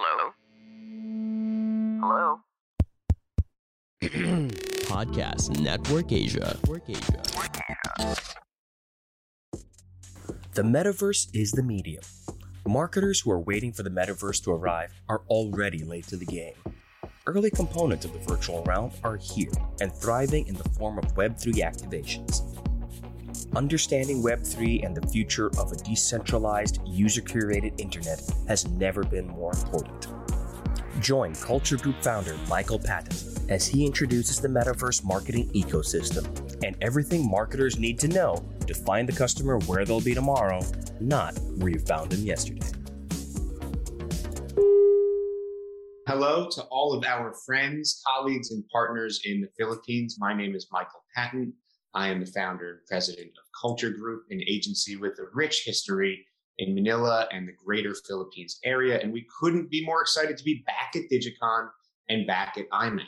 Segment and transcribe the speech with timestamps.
[0.00, 0.30] Hello?
[2.00, 2.40] Hello?
[4.86, 6.56] Podcast Network Asia.
[6.62, 7.22] Network Asia.
[10.54, 12.04] The metaverse is the medium.
[12.64, 16.54] Marketers who are waiting for the metaverse to arrive are already late to the game.
[17.26, 21.54] Early components of the virtual realm are here and thriving in the form of Web3
[21.54, 22.67] activations.
[23.56, 29.52] Understanding Web3 and the future of a decentralized, user curated internet has never been more
[29.54, 30.08] important.
[31.00, 33.16] Join Culture Group founder Michael Patton
[33.48, 36.26] as he introduces the metaverse marketing ecosystem
[36.62, 40.60] and everything marketers need to know to find the customer where they'll be tomorrow,
[41.00, 42.66] not where you found them yesterday.
[46.06, 50.16] Hello to all of our friends, colleagues, and partners in the Philippines.
[50.18, 51.54] My name is Michael Patton.
[51.98, 56.24] I am the founder and president of Culture Group, an agency with a rich history
[56.58, 59.00] in Manila and the greater Philippines area.
[59.00, 61.70] And we couldn't be more excited to be back at Digicon
[62.08, 63.02] and back at IMAP.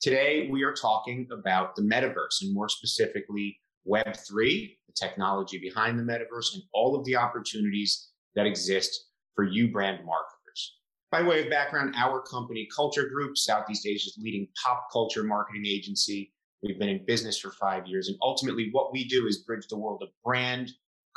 [0.00, 6.02] Today, we are talking about the metaverse and more specifically, Web3, the technology behind the
[6.02, 10.78] metaverse, and all of the opportunities that exist for you brand marketers.
[11.10, 16.32] By way of background, our company, Culture Group, Southeast Asia's leading pop culture marketing agency,
[16.64, 18.08] We've been in business for five years.
[18.08, 20.70] And ultimately, what we do is bridge the world of brand,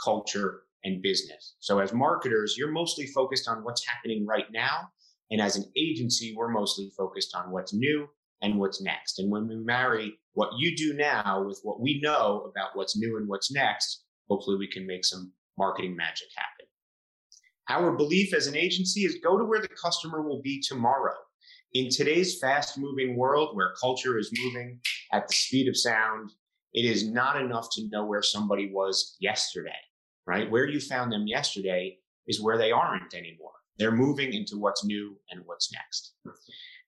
[0.03, 1.55] culture, and business.
[1.59, 4.89] So, as marketers, you're mostly focused on what's happening right now.
[5.31, 8.07] And as an agency, we're mostly focused on what's new
[8.41, 9.19] and what's next.
[9.19, 13.17] And when we marry what you do now with what we know about what's new
[13.17, 16.67] and what's next, hopefully we can make some marketing magic happen.
[17.69, 21.15] Our belief as an agency is go to where the customer will be tomorrow.
[21.73, 24.79] In today's fast moving world where culture is moving
[25.11, 26.31] at the speed of sound,
[26.73, 29.69] it is not enough to know where somebody was yesterday,
[30.25, 30.49] right?
[30.49, 33.51] Where you found them yesterday is where they aren't anymore.
[33.77, 36.13] They're moving into what's new and what's next.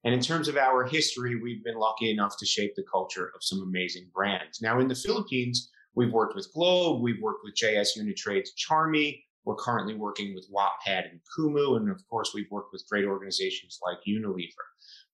[0.06, 3.44] And in terms of our history, we've been lucky enough to shape the culture of
[3.44, 4.62] some amazing brands.
[4.62, 9.56] Now, in the Philippines, we've worked with Globe, we've worked with JS Unitrade's Charmee, we're
[9.56, 13.98] currently working with Wattpad and Kumu, and of course, we've worked with great organizations like
[14.08, 14.46] Unilever.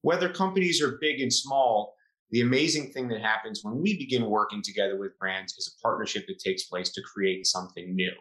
[0.02, 1.94] Whether companies are big and small,
[2.32, 6.26] the amazing thing that happens when we begin working together with brands is a partnership
[6.28, 8.12] that takes place to create something new.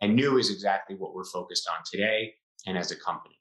[0.00, 2.32] And new is exactly what we're focused on today
[2.66, 3.38] and as a company.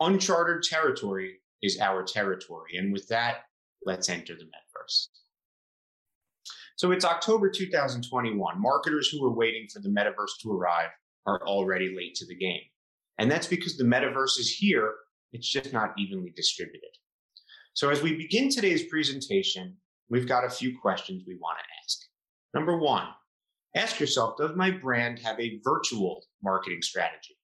[0.00, 2.78] Uncharted territory is our territory.
[2.78, 3.42] And with that,
[3.86, 5.06] let's enter the metaverse.
[6.74, 8.60] So it's October 2021.
[8.60, 10.90] Marketers who are waiting for the metaverse to arrive
[11.26, 12.60] are already late to the game.
[13.18, 14.94] And that's because the metaverse is here,
[15.32, 16.90] it's just not evenly distributed.
[17.74, 19.76] So as we begin today's presentation,
[20.08, 21.98] we've got a few questions we want to ask.
[22.54, 23.08] Number one,
[23.74, 27.36] ask yourself, does my brand have a virtual marketing strategy?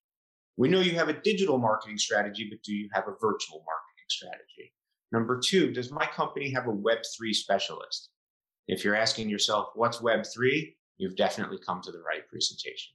[0.57, 4.09] We know you have a digital marketing strategy, but do you have a virtual marketing
[4.09, 4.73] strategy?
[5.12, 8.11] Number two, does my company have a Web3 specialist?
[8.69, 10.75] If you're asking yourself, what's Web3?
[10.99, 12.93] You've definitely come to the right presentation.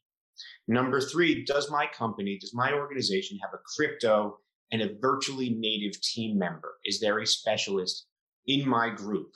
[0.67, 4.39] Number three, does my company, does my organization have a crypto
[4.71, 6.75] and a virtually native team member?
[6.85, 8.07] Is there a specialist
[8.47, 9.31] in my group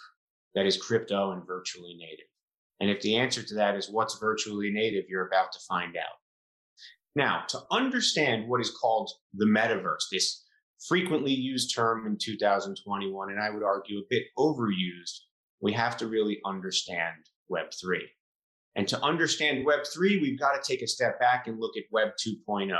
[0.55, 2.25] that is crypto and virtually native?
[2.79, 6.17] And if the answer to that is what's virtually native, you're about to find out.
[7.15, 10.45] Now, to understand what is called the metaverse, this
[10.87, 15.19] frequently used term in 2021, and I would argue a bit overused,
[15.61, 17.17] we have to really understand
[17.51, 17.99] Web3.
[18.75, 22.09] And to understand Web3, we've got to take a step back and look at Web
[22.25, 22.71] 2.0,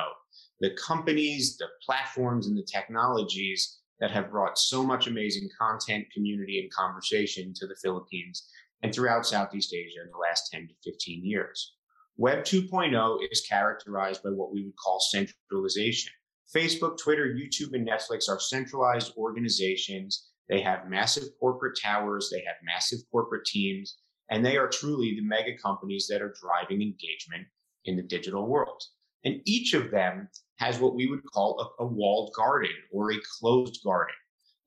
[0.62, 6.60] the companies, the platforms, and the technologies that have brought so much amazing content, community,
[6.60, 8.48] and conversation to the Philippines
[8.82, 11.74] and throughout Southeast Asia in the last 10 to 15 years.
[12.18, 16.12] Web 2.0 is characterized by what we would call centralization.
[16.56, 20.30] Facebook, Twitter, YouTube, and Netflix are centralized organizations.
[20.50, 23.98] They have massive corporate towers, they have massive corporate teams,
[24.30, 27.48] and they are truly the mega companies that are driving engagement
[27.86, 28.82] in the digital world.
[29.26, 33.20] And each of them has what we would call a, a, walled garden or a
[33.40, 34.16] closed garden.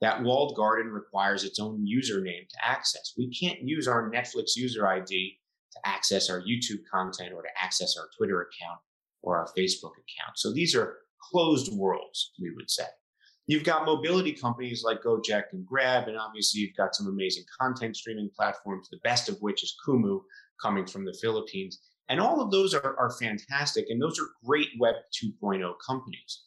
[0.00, 3.14] That walled garden requires its own username to access.
[3.16, 5.38] We can't use our Netflix user ID
[5.72, 8.80] to access our YouTube content or to access our Twitter account
[9.22, 10.36] or our Facebook account.
[10.36, 10.98] So these are
[11.30, 12.86] closed worlds, we would say.
[13.46, 17.96] You've got mobility companies like Gojek and Grab, and obviously you've got some amazing content
[17.96, 20.20] streaming platforms, the best of which is Kumu
[20.60, 21.80] coming from the Philippines.
[22.08, 26.42] And all of those are, are fantastic, and those are great Web 2.0 companies.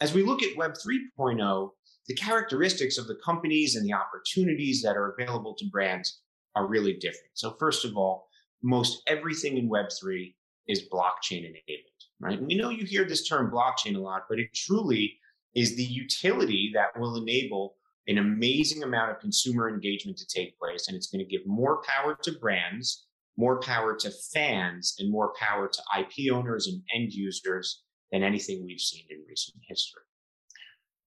[0.00, 1.70] As we look at Web 3.0,
[2.08, 6.22] the characteristics of the companies and the opportunities that are available to brands
[6.56, 7.30] are really different.
[7.34, 8.28] So, first of all,
[8.62, 10.34] most everything in Web3
[10.66, 12.38] is blockchain enabled, right?
[12.38, 15.18] And we know you hear this term blockchain a lot, but it truly
[15.54, 17.76] is the utility that will enable
[18.06, 20.88] an amazing amount of consumer engagement to take place.
[20.88, 23.06] And it's going to give more power to brands,
[23.36, 28.64] more power to fans, and more power to IP owners and end users than anything
[28.64, 30.02] we've seen in recent history.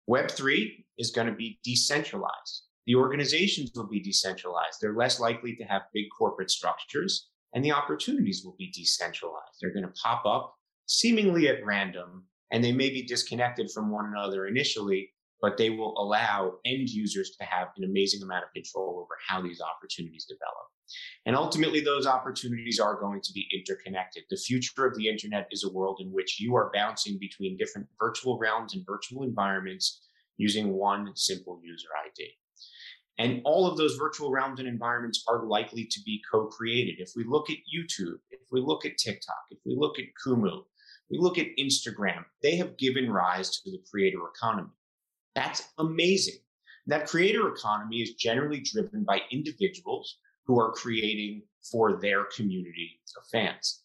[0.09, 2.65] Web3 is going to be decentralized.
[2.87, 4.79] The organizations will be decentralized.
[4.81, 9.59] They're less likely to have big corporate structures, and the opportunities will be decentralized.
[9.61, 10.55] They're going to pop up
[10.87, 15.11] seemingly at random, and they may be disconnected from one another initially,
[15.41, 19.43] but they will allow end users to have an amazing amount of control over how
[19.43, 20.69] these opportunities develop.
[21.25, 24.25] And ultimately, those opportunities are going to be interconnected.
[24.29, 27.89] The future of the internet is a world in which you are bouncing between different
[27.99, 30.07] virtual realms and virtual environments
[30.37, 32.31] using one simple user ID.
[33.19, 36.97] And all of those virtual realms and environments are likely to be co created.
[36.99, 40.63] If we look at YouTube, if we look at TikTok, if we look at Kumu,
[41.13, 44.71] we look at Instagram, they have given rise to the creator economy.
[45.35, 46.37] That's amazing.
[46.87, 50.17] That creator economy is generally driven by individuals
[50.47, 53.83] who are creating for their community of fans.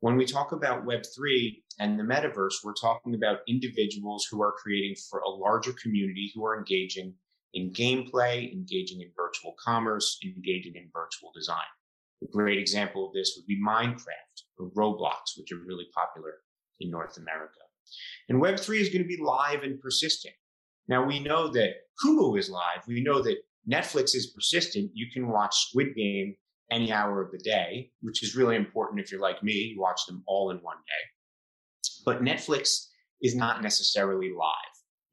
[0.00, 4.96] When we talk about Web3 and the metaverse, we're talking about individuals who are creating
[5.10, 7.12] for a larger community who are engaging
[7.52, 11.58] in gameplay, engaging in virtual commerce, engaging in virtual design.
[12.22, 16.36] A great example of this would be Minecraft or Roblox, which are really popular
[16.80, 17.60] in North America.
[18.28, 20.34] And Web3 is going to be live and persistent.
[20.88, 21.74] Now we know that
[22.04, 22.86] Kumu is live.
[22.86, 23.36] We know that
[23.70, 24.90] Netflix is persistent.
[24.94, 26.34] You can watch Squid Game
[26.70, 30.06] any hour of the day, which is really important if you're like me, you watch
[30.06, 32.02] them all in one day.
[32.04, 32.86] But Netflix
[33.22, 34.54] is not necessarily live.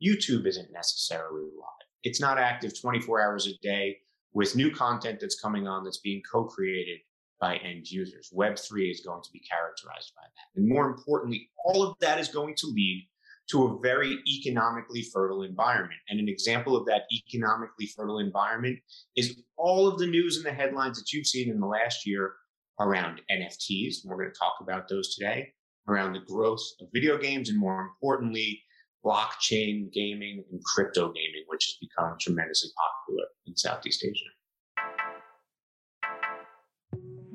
[0.04, 1.88] YouTube isn't necessarily live.
[2.04, 3.98] It's not active 24 hours a day
[4.34, 7.00] with new content that's coming on that's being co created
[7.40, 8.32] by end users.
[8.36, 10.60] Web3 is going to be characterized by that.
[10.60, 13.08] And more importantly, all of that is going to lead
[13.52, 16.00] to a very economically fertile environment.
[16.10, 18.80] And an example of that economically fertile environment
[19.16, 22.34] is all of the news and the headlines that you've seen in the last year
[22.80, 24.04] around NFTs.
[24.04, 25.54] And we're going to talk about those today,
[25.88, 28.62] around the growth of video games, and more importantly,
[29.06, 34.26] blockchain gaming and crypto gaming, which has become tremendously popular in Southeast Asia.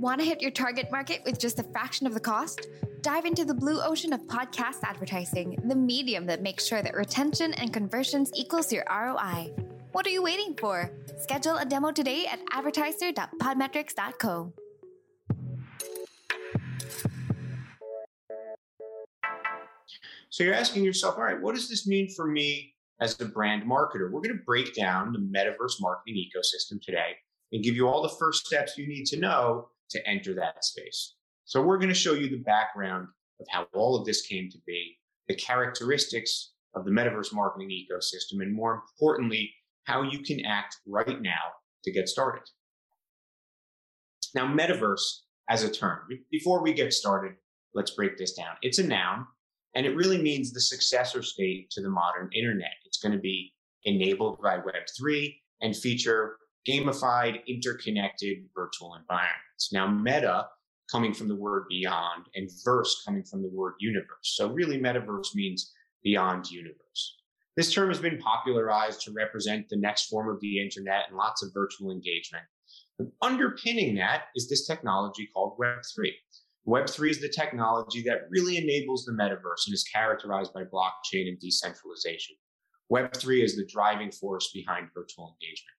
[0.02, 2.66] Want to hit your target market with just a fraction of the cost?
[3.02, 7.54] Dive into the blue ocean of podcast advertising, the medium that makes sure that retention
[7.54, 9.52] and conversions equals your ROI.
[9.92, 10.90] What are you waiting for?
[11.18, 14.52] Schedule a demo today at advertiser.podmetrics.co.
[20.30, 23.62] So you're asking yourself, all right, what does this mean for me as a brand
[23.62, 24.10] marketer?
[24.10, 27.12] We're going to break down the metaverse marketing ecosystem today
[27.52, 31.14] and give you all the first steps you need to know to enter that space.
[31.44, 33.08] So we're going to show you the background
[33.40, 34.98] of how all of this came to be,
[35.28, 39.52] the characteristics of the metaverse marketing ecosystem, and more importantly,
[39.84, 41.52] how you can act right now
[41.84, 42.44] to get started.
[44.34, 46.00] Now, metaverse as a term,
[46.30, 47.34] before we get started,
[47.74, 48.54] let's break this down.
[48.62, 49.26] It's a noun,
[49.74, 52.72] and it really means the successor state to the modern internet.
[52.86, 53.52] It's going to be
[53.84, 56.36] enabled by Web3 and feature
[56.68, 59.72] gamified, interconnected virtual environments.
[59.72, 60.46] Now, meta
[60.90, 64.06] coming from the word beyond and verse coming from the word universe.
[64.22, 65.72] So, really, metaverse means
[66.02, 67.16] beyond universe.
[67.56, 71.42] This term has been popularized to represent the next form of the internet and lots
[71.42, 72.44] of virtual engagement.
[72.98, 76.12] But underpinning that is this technology called Web3.
[76.66, 81.38] Web3 is the technology that really enables the metaverse and is characterized by blockchain and
[81.40, 82.36] decentralization.
[82.90, 85.76] Web3 is the driving force behind virtual engagement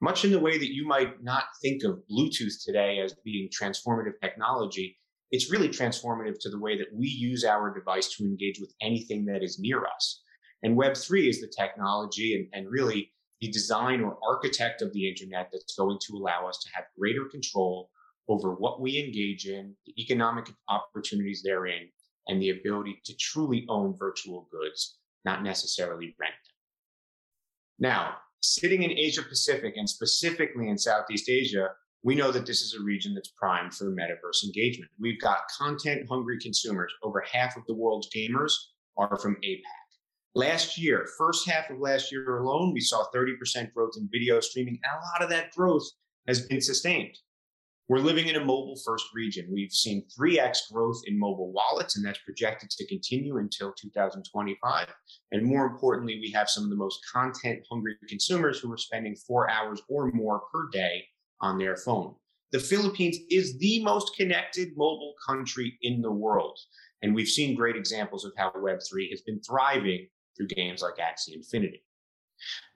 [0.00, 4.20] much in the way that you might not think of Bluetooth today as being transformative
[4.22, 4.98] technology,
[5.30, 9.24] it's really transformative to the way that we use our device to engage with anything
[9.26, 10.22] that is near us.
[10.62, 15.48] And Web3 is the technology and, and really the design or architect of the internet
[15.52, 17.90] that's going to allow us to have greater control
[18.28, 21.88] over what we engage in, the economic opportunities therein,
[22.28, 27.90] and the ability to truly own virtual goods, not necessarily rent them.
[27.90, 28.16] Now,
[28.54, 31.70] sitting in Asia Pacific and specifically in Southeast Asia,
[32.02, 34.90] we know that this is a region that's primed for metaverse engagement.
[35.00, 36.92] We've got content hungry consumers.
[37.02, 38.52] Over half of the world's gamers
[38.96, 39.62] are from APAC.
[40.34, 44.78] Last year, first half of last year alone, we saw 30% growth in video streaming,
[44.84, 45.84] and a lot of that growth
[46.28, 47.16] has been sustained.
[47.88, 49.46] We're living in a mobile first region.
[49.48, 54.88] We've seen 3x growth in mobile wallets, and that's projected to continue until 2025.
[55.30, 59.14] And more importantly, we have some of the most content hungry consumers who are spending
[59.14, 61.04] four hours or more per day
[61.40, 62.16] on their phone.
[62.50, 66.58] The Philippines is the most connected mobile country in the world.
[67.02, 71.34] And we've seen great examples of how Web3 has been thriving through games like Axie
[71.34, 71.84] Infinity.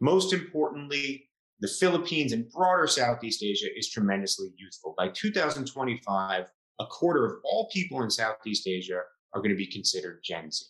[0.01, 1.30] Most importantly,
[1.61, 4.95] the Philippines and broader Southeast Asia is tremendously youthful.
[4.97, 6.45] By 2025,
[6.81, 9.01] a quarter of all people in Southeast Asia
[9.35, 10.65] are going to be considered Gen Z.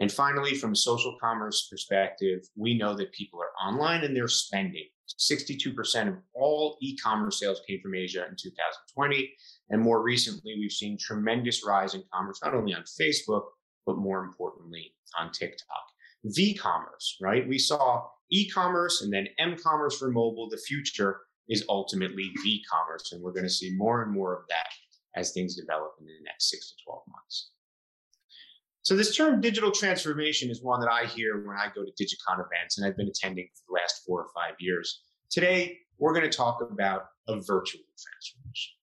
[0.00, 4.28] And finally, from a social commerce perspective, we know that people are online and they're
[4.28, 4.86] spending.
[5.18, 9.34] 62% of all e commerce sales came from Asia in 2020.
[9.70, 13.46] And more recently, we've seen tremendous rise in commerce, not only on Facebook,
[13.84, 15.82] but more importantly, on TikTok.
[16.24, 17.48] V commerce, right?
[17.48, 20.48] We saw e commerce and then M commerce for mobile.
[20.50, 23.12] The future is ultimately V commerce.
[23.12, 26.12] And we're going to see more and more of that as things develop in the
[26.24, 27.50] next six to 12 months.
[28.82, 32.44] So this term digital transformation is one that I hear when I go to DigiCon
[32.44, 35.02] events, and I've been attending for the last four or five years.
[35.30, 38.74] Today, we're going to talk about a virtual transformation.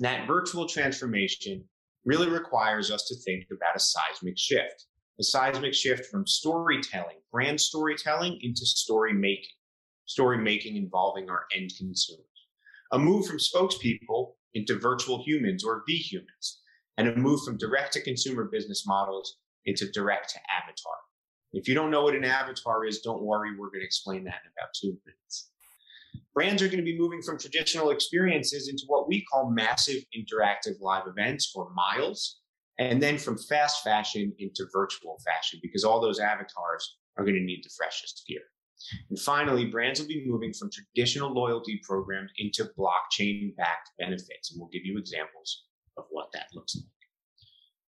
[0.00, 1.64] That virtual transformation
[2.04, 4.86] really requires us to think about a seismic shift,
[5.20, 9.56] a seismic shift from storytelling, brand storytelling, into story making,
[10.06, 12.26] story making involving our end consumers,
[12.92, 16.60] a move from spokespeople into virtual humans or V humans,
[16.96, 20.94] and a move from direct to consumer business models into direct to avatar.
[21.52, 24.40] If you don't know what an avatar is, don't worry, we're going to explain that
[24.44, 25.50] in about two minutes.
[26.34, 30.80] Brands are going to be moving from traditional experiences into what we call massive interactive
[30.80, 32.40] live events or miles,
[32.78, 37.42] and then from fast fashion into virtual fashion because all those avatars are going to
[37.42, 38.40] need the freshest gear.
[39.10, 44.50] And finally, brands will be moving from traditional loyalty programs into blockchain backed benefits.
[44.50, 45.64] And we'll give you examples
[45.96, 46.84] of what that looks like.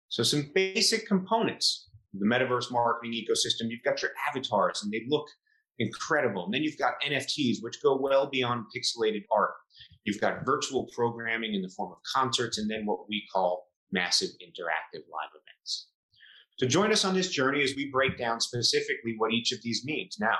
[0.07, 3.69] So, some basic components the metaverse marketing ecosystem.
[3.69, 5.27] You've got your avatars, and they look
[5.77, 6.45] incredible.
[6.45, 9.53] And then you've got NFTs, which go well beyond pixelated art.
[10.03, 14.29] You've got virtual programming in the form of concerts, and then what we call massive
[14.41, 15.87] interactive live events.
[16.57, 19.83] So, join us on this journey as we break down specifically what each of these
[19.85, 20.17] means.
[20.19, 20.37] Now,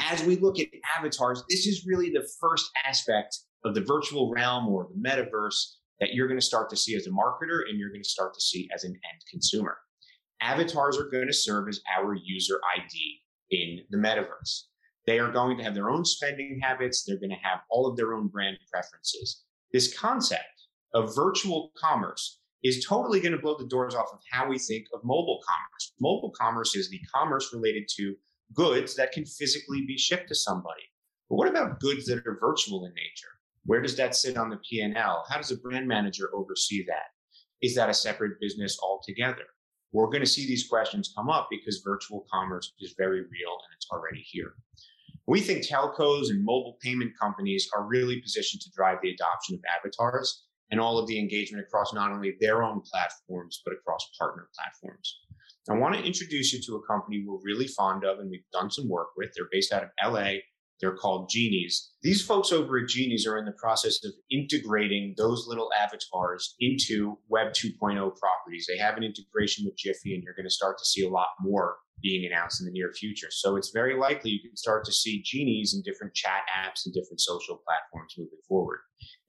[0.00, 4.68] as we look at avatars, this is really the first aspect of the virtual realm
[4.68, 7.90] or the metaverse that you're going to start to see as a marketer and you're
[7.90, 9.78] going to start to see as an end consumer.
[10.42, 14.64] Avatars are going to serve as our user ID in the metaverse.
[15.06, 17.04] They are going to have their own spending habits.
[17.04, 19.44] They're going to have all of their own brand preferences.
[19.72, 20.42] This concept
[20.94, 24.86] of virtual commerce is totally going to blow the doors off of how we think
[24.92, 25.92] of mobile commerce.
[26.00, 28.14] Mobile commerce is the commerce related to
[28.54, 30.82] goods that can physically be shipped to somebody.
[31.28, 33.28] But what about goods that are virtual in nature?
[33.64, 35.24] Where does that sit on the P&L?
[35.28, 37.10] How does a brand manager oversee that?
[37.62, 39.44] Is that a separate business altogether?
[39.92, 43.74] We're going to see these questions come up because virtual commerce is very real and
[43.76, 44.54] it's already here.
[45.26, 49.60] We think telcos and mobile payment companies are really positioned to drive the adoption of
[49.76, 54.48] avatars and all of the engagement across not only their own platforms, but across partner
[54.54, 55.20] platforms.
[55.68, 58.70] I want to introduce you to a company we're really fond of and we've done
[58.70, 59.30] some work with.
[59.34, 60.34] They're based out of LA
[60.80, 61.92] they're called Genies.
[62.02, 67.18] These folks over at Genies are in the process of integrating those little avatars into
[67.28, 68.66] Web 2.0 properties.
[68.68, 71.28] They have an integration with Giphy, and you're going to start to see a lot
[71.40, 73.28] more being announced in the near future.
[73.30, 76.92] So it's very likely you can start to see Genies in different chat apps and
[76.92, 78.80] different social platforms moving forward.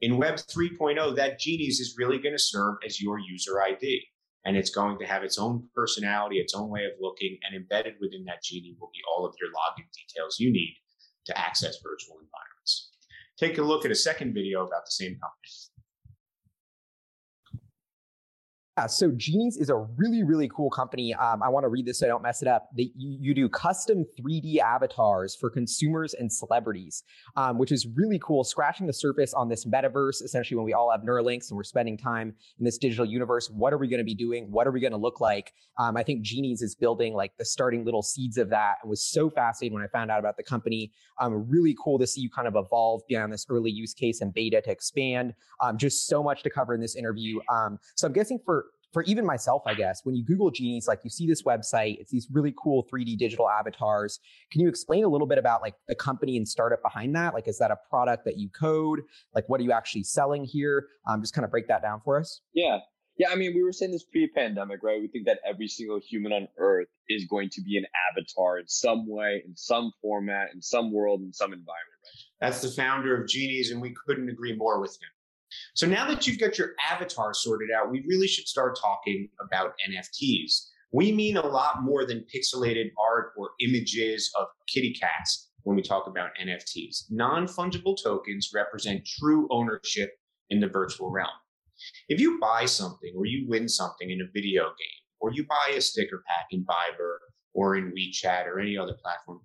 [0.01, 4.03] In Web 3.0, that Genies is really going to serve as your user ID.
[4.43, 7.95] And it's going to have its own personality, its own way of looking, and embedded
[7.99, 10.77] within that Genie will be all of your login details you need
[11.27, 12.89] to access virtual environments.
[13.37, 15.51] Take a look at a second video about the same company.
[18.77, 21.11] Yeah, so Genies is a really, really cool company.
[21.15, 22.69] Um, I want to read this so I don't mess it up.
[22.77, 27.03] They, you, you, do custom 3D avatars for consumers and celebrities,
[27.35, 28.43] um, which is really cool.
[28.43, 31.97] Scratching the surface on this metaverse, essentially, when we all have Neuralinks and we're spending
[31.97, 34.51] time in this digital universe, what are we going to be doing?
[34.51, 35.53] What are we going to look like?
[35.79, 38.75] Um, I think Genies is building like the starting little seeds of that.
[38.83, 40.91] and was so fascinated when I found out about the company.
[41.19, 44.31] Um, really cool to see you kind of evolve beyond this early use case and
[44.31, 45.33] beta to expand.
[45.63, 47.39] Um, just so much to cover in this interview.
[47.51, 51.01] Um, so I'm guessing for for even myself, I guess, when you Google Genies, like
[51.03, 54.19] you see this website, it's these really cool 3D digital avatars.
[54.51, 57.33] Can you explain a little bit about like the company and startup behind that?
[57.33, 59.01] Like, is that a product that you code?
[59.35, 60.87] Like, what are you actually selling here?
[61.07, 62.41] Um, just kind of break that down for us.
[62.53, 62.79] Yeah.
[63.17, 65.01] Yeah, I mean, we were saying this pre-pandemic, right?
[65.01, 68.67] We think that every single human on Earth is going to be an avatar in
[68.67, 71.97] some way, in some format, in some world, in some environment.
[72.03, 72.47] Right?
[72.47, 75.09] That's the founder of Genies, and we couldn't agree more with him.
[75.75, 79.73] So now that you've got your avatar sorted out, we really should start talking about
[79.89, 80.67] NFTs.
[80.91, 85.81] We mean a lot more than pixelated art or images of kitty cats when we
[85.81, 87.05] talk about NFTs.
[87.09, 90.11] Non fungible tokens represent true ownership
[90.49, 91.29] in the virtual realm.
[92.07, 95.73] If you buy something or you win something in a video game, or you buy
[95.75, 97.17] a sticker pack in Viber
[97.53, 99.41] or in WeChat or any other platform,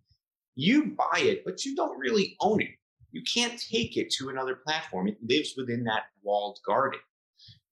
[0.55, 2.69] you buy it, but you don't really own it.
[3.13, 5.07] You can't take it to another platform.
[5.07, 7.01] It lives within that walled garden.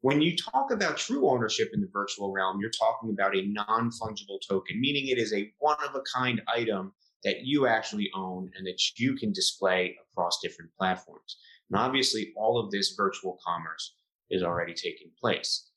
[0.03, 3.91] When you talk about true ownership in the virtual realm, you're talking about a non
[3.91, 6.93] fungible token, meaning it is a one of a kind item
[7.25, 11.37] that you actually own and that you can display across different platforms.
[11.71, 13.95] And obviously, all of this virtual commerce
[14.31, 15.71] is already taking place.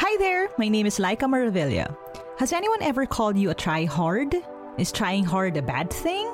[0.00, 1.94] Hi there, my name is Laika Maravilla.
[2.38, 4.34] Has anyone ever called you a try hard?
[4.78, 6.24] Is trying hard a bad thing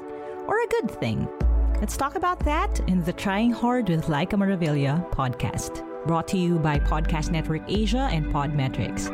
[0.47, 1.27] or a good thing?
[1.81, 6.59] Let's talk about that in the Trying Hard with Laika Maravilla podcast, brought to you
[6.59, 9.09] by Podcast Network Asia and Podmetrics.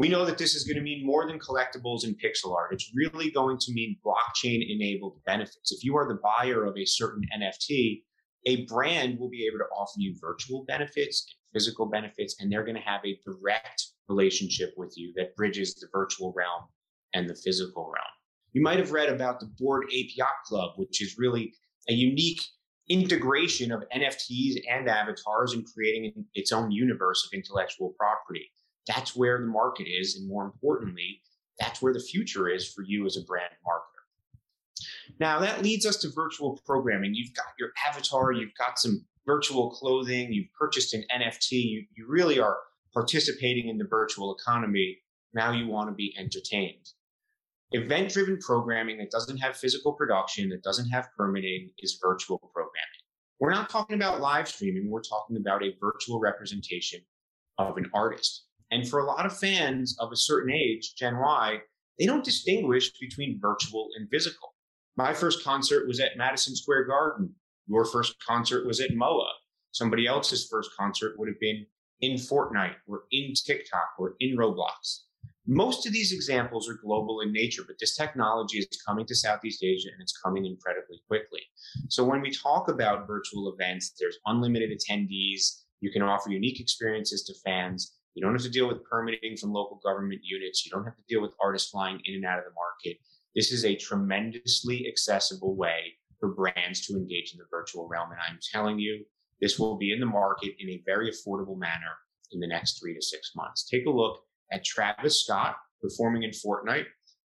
[0.00, 2.72] We know that this is going to mean more than collectibles and pixel art.
[2.72, 5.70] It's really going to mean blockchain enabled benefits.
[5.70, 8.02] If you are the buyer of a certain NFT,
[8.46, 12.76] a brand will be able to offer you virtual benefits physical benefits, and they're going
[12.76, 16.64] to have a direct relationship with you that bridges the virtual realm
[17.14, 18.06] and the physical realm.
[18.52, 21.54] You might have read about the Bored Ape Yacht Club, which is really
[21.88, 22.40] a unique
[22.88, 28.50] integration of NFTs and avatars and creating its own universe of intellectual property.
[28.86, 30.16] That's where the market is.
[30.16, 31.20] And more importantly,
[31.58, 33.92] that's where the future is for you as a brand marketer.
[35.20, 37.14] Now, that leads us to virtual programming.
[37.14, 42.06] You've got your avatar, you've got some virtual clothing, you've purchased an NFT, you, you
[42.08, 42.56] really are
[42.92, 44.98] participating in the virtual economy.
[45.34, 46.86] Now you want to be entertained.
[47.72, 53.02] Event driven programming that doesn't have physical production, that doesn't have permitting, is virtual programming.
[53.40, 57.00] We're not talking about live streaming, we're talking about a virtual representation
[57.58, 58.44] of an artist.
[58.70, 61.58] And for a lot of fans of a certain age, Gen Y,
[61.98, 64.54] they don't distinguish between virtual and physical.
[64.96, 67.34] My first concert was at Madison Square Garden.
[67.72, 69.30] Your first concert was at MOA.
[69.70, 71.64] Somebody else's first concert would have been
[72.02, 75.04] in Fortnite or in TikTok or in Roblox.
[75.46, 79.64] Most of these examples are global in nature, but this technology is coming to Southeast
[79.64, 81.40] Asia and it's coming incredibly quickly.
[81.88, 85.62] So when we talk about virtual events, there's unlimited attendees.
[85.80, 87.96] You can offer unique experiences to fans.
[88.14, 90.66] You don't have to deal with permitting from local government units.
[90.66, 93.00] You don't have to deal with artists flying in and out of the market.
[93.34, 98.12] This is a tremendously accessible way for brands to engage in the virtual realm.
[98.12, 99.04] And I'm telling you,
[99.40, 101.98] this will be in the market in a very affordable manner
[102.30, 103.68] in the next three to six months.
[103.68, 104.20] Take a look
[104.52, 106.84] at Travis Scott performing in Fortnite.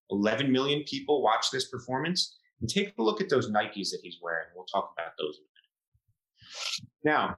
[0.10, 2.40] 11 million people watch this performance.
[2.60, 4.48] And take a look at those Nikes that he's wearing.
[4.56, 7.30] We'll talk about those in a minute.
[7.30, 7.36] Now,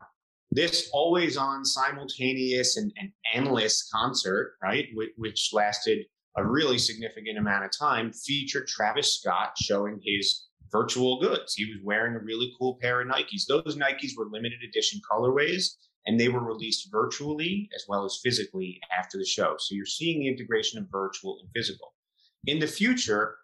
[0.50, 6.06] this always on simultaneous and, and endless concert, right, which, which lasted
[6.38, 11.54] a really significant amount of time, featured Travis Scott showing his virtual goods.
[11.56, 13.46] He was wearing a really cool pair of Nikes.
[13.48, 18.80] Those Nikes were limited edition colorways and they were released virtually as well as physically
[18.98, 19.56] after the show.
[19.60, 21.94] So you're seeing the integration of virtual and physical.
[22.46, 23.36] In the future,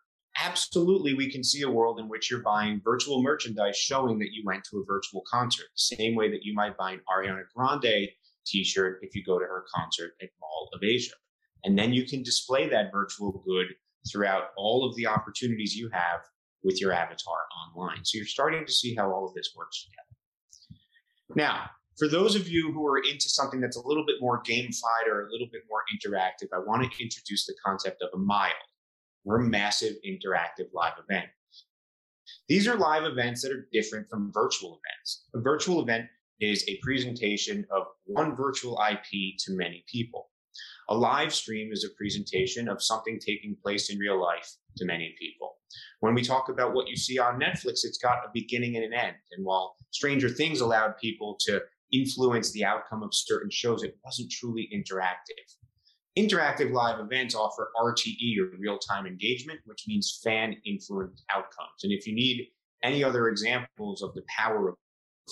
[0.41, 4.43] absolutely we can see a world in which you're buying virtual merchandise showing that you
[4.45, 8.09] went to a virtual concert, same way that you might buy an Ariana Grande
[8.45, 11.13] t-shirt if you go to her concert at Mall of Asia.
[11.63, 13.67] And then you can display that virtual good
[14.09, 16.21] throughout all of the opportunities you have
[16.65, 18.03] with your avatar online.
[18.03, 20.81] So you're starting to see how all of this works together.
[21.35, 25.07] Now, for those of you who are into something that's a little bit more gamified
[25.07, 28.51] or a little bit more interactive, I want to introduce the concept of a mile
[29.23, 31.27] or a massive interactive live event.
[32.49, 35.25] These are live events that are different from virtual events.
[35.35, 36.07] A virtual event
[36.41, 40.29] is a presentation of one virtual IP to many people.
[40.89, 45.15] A live stream is a presentation of something taking place in real life to many
[45.19, 45.57] people.
[45.99, 48.93] When we talk about what you see on Netflix, it's got a beginning and an
[48.93, 49.15] end.
[49.31, 51.61] And while Stranger Things allowed people to
[51.93, 53.83] influence the outcome of certain shows.
[53.83, 55.55] It wasn't truly interactive.
[56.17, 61.83] Interactive live events offer RTE or real time engagement, which means fan influenced outcomes.
[61.83, 62.47] And if you need
[62.83, 64.75] any other examples of the power of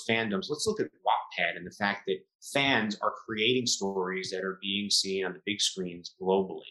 [0.09, 2.17] fandoms, let's look at Wattpad and the fact that
[2.53, 6.61] fans are creating stories that are being seen on the big screens globally.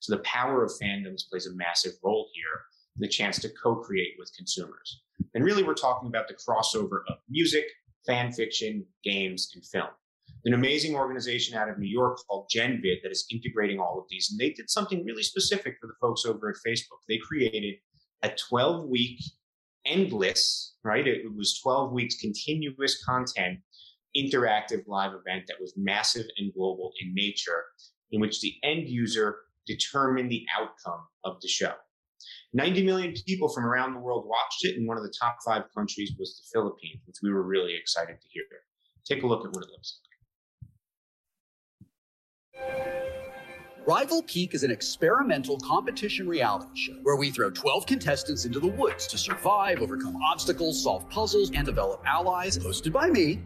[0.00, 2.62] So the power of fandoms plays a massive role here,
[2.96, 5.02] the chance to co create with consumers.
[5.34, 7.64] And really, we're talking about the crossover of music,
[8.06, 9.88] fan fiction, games, and film.
[10.44, 14.28] An amazing organization out of New York called GenVid that is integrating all of these.
[14.30, 17.00] And they did something really specific for the folks over at Facebook.
[17.08, 17.76] They created
[18.22, 19.20] a 12 week
[19.86, 21.06] endless, right?
[21.06, 23.60] It was 12 weeks continuous content,
[24.16, 27.64] interactive live event that was massive and global in nature,
[28.10, 31.72] in which the end user determined the outcome of the show.
[32.52, 35.64] 90 million people from around the world watched it, and one of the top five
[35.76, 38.44] countries was the Philippines, which we were really excited to hear.
[39.04, 40.00] Take a look at what it looks
[42.54, 43.25] like.
[43.86, 48.66] Rival Peak is an experimental competition reality show where we throw 12 contestants into the
[48.66, 52.58] woods to survive, overcome obstacles, solve puzzles, and develop allies.
[52.58, 53.40] Hosted by me,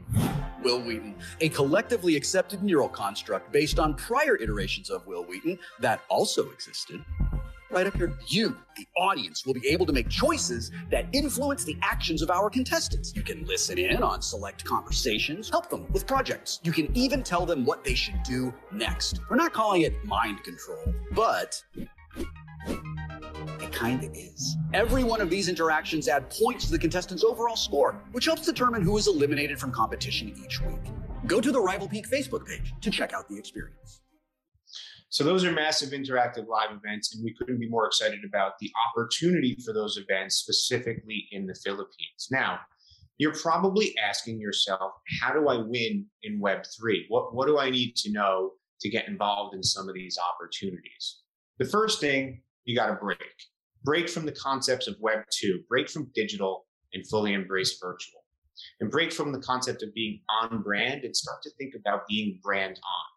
[0.63, 6.01] Wil Wheaton, a collectively accepted neural construct based on prior iterations of Wil Wheaton that
[6.09, 7.05] also existed
[7.71, 8.13] right up here.
[8.27, 12.51] You, the audience, will be able to make choices that influence the actions of our
[12.51, 13.15] contestants.
[13.15, 16.61] You can listen in on select conversations, help them with projects.
[16.63, 19.21] You can even tell them what they should do next.
[19.29, 21.63] We're not calling it mind control, but
[22.67, 24.57] it kind of is.
[24.73, 28.83] Every one of these interactions add points to the contestant's overall score, which helps determine
[28.83, 30.81] who is eliminated from competition each week.
[31.27, 34.00] Go to the Rival Peak Facebook page to check out the experience.
[35.11, 38.71] So those are massive interactive live events, and we couldn't be more excited about the
[38.89, 42.29] opportunity for those events specifically in the Philippines.
[42.31, 42.61] Now,
[43.19, 47.07] you're probably asking yourself, how do I win in Web3?
[47.09, 51.23] What, what do I need to know to get involved in some of these opportunities?
[51.59, 53.19] The first thing, you got to break.
[53.83, 58.21] Break from the concepts of Web2, break from digital and fully embrace virtual.
[58.81, 62.39] And break from the concept of being on brand and start to think about being
[62.43, 63.10] brand on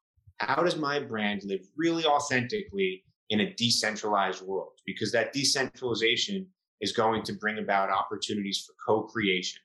[0.48, 4.74] how does my brand live really authentically in a decentralized world?
[4.86, 6.48] Because that decentralization
[6.82, 9.62] is going to bring about opportunities for co creation.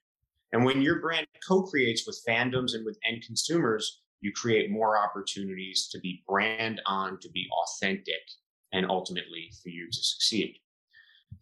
[0.53, 4.99] And when your brand co creates with fandoms and with end consumers, you create more
[4.99, 8.23] opportunities to be brand on, to be authentic,
[8.73, 10.57] and ultimately for you to succeed.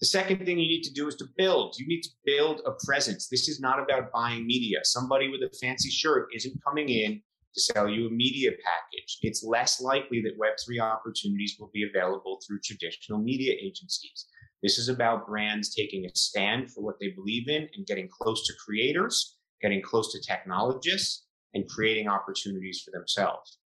[0.00, 1.76] The second thing you need to do is to build.
[1.78, 3.28] You need to build a presence.
[3.28, 4.80] This is not about buying media.
[4.82, 7.22] Somebody with a fancy shirt isn't coming in
[7.56, 9.18] to sell you a media package.
[9.22, 14.26] It's less likely that Web3 opportunities will be available through traditional media agencies.
[14.62, 18.46] This is about brands taking a stand for what they believe in and getting close
[18.46, 23.58] to creators, getting close to technologists, and creating opportunities for themselves.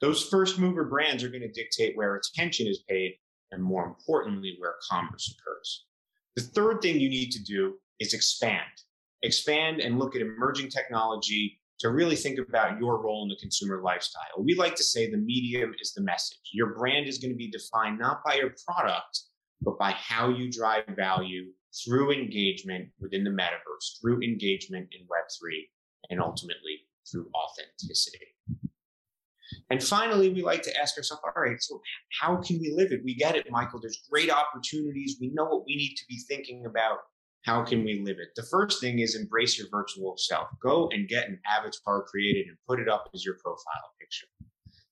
[0.00, 3.14] Those first mover brands are going to dictate where attention is paid
[3.50, 5.86] and, more importantly, where commerce occurs.
[6.36, 8.60] The third thing you need to do is expand.
[9.22, 13.82] Expand and look at emerging technology to really think about your role in the consumer
[13.82, 14.22] lifestyle.
[14.42, 16.38] We like to say the medium is the message.
[16.54, 19.20] Your brand is going to be defined not by your product,
[19.60, 21.44] but by how you drive value
[21.84, 25.58] through engagement within the metaverse, through engagement in Web3,
[26.08, 26.78] and ultimately
[27.12, 28.28] through authenticity.
[29.68, 31.82] And finally, we like to ask ourselves, all right, so
[32.18, 33.02] how can we live it?
[33.04, 33.78] We get it, Michael.
[33.82, 35.18] There's great opportunities.
[35.20, 37.00] We know what we need to be thinking about.
[37.44, 38.28] How can we live it?
[38.36, 40.48] The first thing is embrace your virtual self.
[40.62, 44.26] Go and get an avatar created and put it up as your profile picture.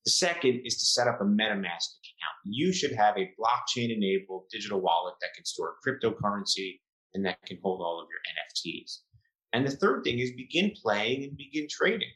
[0.05, 2.37] The second is to set up a MetaMask account.
[2.45, 6.79] You should have a blockchain enabled digital wallet that can store cryptocurrency
[7.15, 8.99] and that can hold all of your NFTs.
[9.53, 12.11] And the third thing is begin playing and begin trading.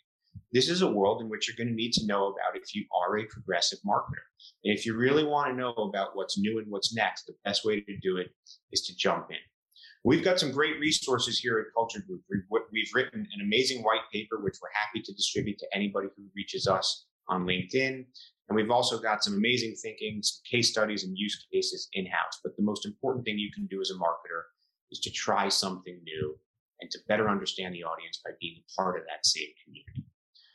[0.52, 2.86] This is a world in which you're going to need to know about if you
[2.96, 4.26] are a progressive marketer.
[4.64, 7.66] And if you really want to know about what's new and what's next, the best
[7.66, 8.28] way to do it
[8.72, 9.38] is to jump in.
[10.08, 12.22] We've got some great resources here at Culture Group.
[12.30, 16.24] We've, we've written an amazing white paper, which we're happy to distribute to anybody who
[16.34, 18.06] reaches us on LinkedIn.
[18.48, 22.40] And we've also got some amazing thinking, some case studies and use cases in house.
[22.42, 24.44] But the most important thing you can do as a marketer
[24.92, 26.38] is to try something new
[26.80, 30.06] and to better understand the audience by being part of that same community.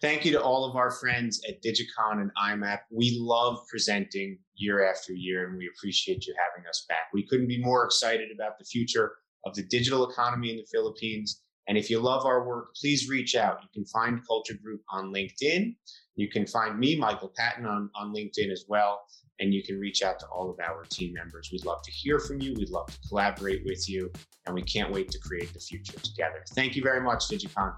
[0.01, 2.79] Thank you to all of our friends at Digicon and IMAP.
[2.91, 7.11] We love presenting year after year, and we appreciate you having us back.
[7.13, 9.13] We couldn't be more excited about the future
[9.45, 11.43] of the digital economy in the Philippines.
[11.69, 13.59] And if you love our work, please reach out.
[13.63, 15.77] You can find Culture Group on LinkedIn.
[16.17, 19.01] You can find me, Michael Patton, on, on LinkedIn as well.
[19.39, 21.51] And you can reach out to all of our team members.
[21.53, 22.55] We'd love to hear from you.
[22.55, 24.11] We'd love to collaborate with you.
[24.47, 26.45] And we can't wait to create the future together.
[26.51, 27.75] Thank you very much, Digicon.